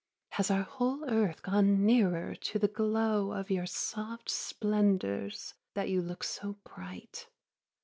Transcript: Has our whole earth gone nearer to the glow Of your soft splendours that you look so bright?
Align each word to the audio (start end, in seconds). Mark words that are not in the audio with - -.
Has 0.29 0.49
our 0.49 0.63
whole 0.63 1.07
earth 1.07 1.43
gone 1.43 1.85
nearer 1.85 2.33
to 2.33 2.57
the 2.57 2.67
glow 2.67 3.33
Of 3.33 3.51
your 3.51 3.67
soft 3.67 4.31
splendours 4.31 5.53
that 5.75 5.89
you 5.89 6.01
look 6.01 6.23
so 6.23 6.53
bright? 6.63 7.27